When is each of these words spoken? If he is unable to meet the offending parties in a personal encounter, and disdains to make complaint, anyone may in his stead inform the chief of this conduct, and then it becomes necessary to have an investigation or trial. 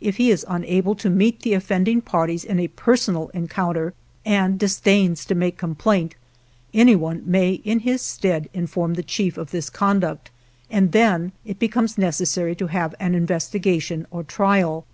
If 0.00 0.16
he 0.16 0.30
is 0.30 0.46
unable 0.48 0.94
to 0.94 1.10
meet 1.10 1.42
the 1.42 1.52
offending 1.52 2.00
parties 2.00 2.42
in 2.42 2.58
a 2.58 2.68
personal 2.68 3.28
encounter, 3.34 3.92
and 4.24 4.58
disdains 4.58 5.26
to 5.26 5.34
make 5.34 5.58
complaint, 5.58 6.14
anyone 6.72 7.22
may 7.26 7.50
in 7.66 7.80
his 7.80 8.00
stead 8.00 8.48
inform 8.54 8.94
the 8.94 9.02
chief 9.02 9.36
of 9.36 9.50
this 9.50 9.68
conduct, 9.68 10.30
and 10.70 10.92
then 10.92 11.32
it 11.44 11.58
becomes 11.58 11.98
necessary 11.98 12.54
to 12.54 12.68
have 12.68 12.94
an 12.98 13.14
investigation 13.14 14.06
or 14.10 14.22
trial. 14.24 14.86